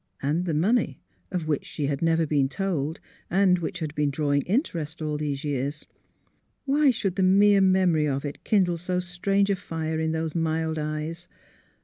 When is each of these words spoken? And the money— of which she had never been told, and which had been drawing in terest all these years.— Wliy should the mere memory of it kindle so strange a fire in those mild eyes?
And 0.19 0.45
the 0.45 0.55
money— 0.55 0.99
of 1.31 1.47
which 1.47 1.63
she 1.63 1.85
had 1.85 2.01
never 2.01 2.25
been 2.25 2.49
told, 2.49 2.99
and 3.29 3.59
which 3.59 3.81
had 3.81 3.93
been 3.93 4.09
drawing 4.09 4.41
in 4.47 4.63
terest 4.63 4.99
all 4.99 5.15
these 5.15 5.43
years.— 5.43 5.85
Wliy 6.67 6.91
should 6.91 7.17
the 7.17 7.21
mere 7.21 7.61
memory 7.61 8.07
of 8.07 8.25
it 8.25 8.43
kindle 8.43 8.79
so 8.79 8.99
strange 8.99 9.51
a 9.51 9.55
fire 9.55 9.99
in 9.99 10.11
those 10.11 10.33
mild 10.33 10.79
eyes? 10.79 11.27